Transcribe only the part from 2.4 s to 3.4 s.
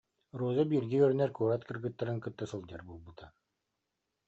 сылдьар буолбута